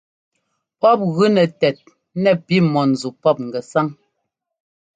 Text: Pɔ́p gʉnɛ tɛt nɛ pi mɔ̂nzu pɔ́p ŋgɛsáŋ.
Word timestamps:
Pɔ́p 0.79 0.99
gʉnɛ 1.15 1.43
tɛt 1.59 1.75
nɛ 2.21 2.31
pi 2.45 2.55
mɔ̂nzu 2.73 3.07
pɔ́p 3.21 3.37
ŋgɛsáŋ. 3.45 3.87